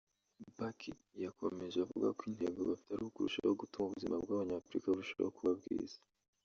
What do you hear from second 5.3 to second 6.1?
kuba bwiza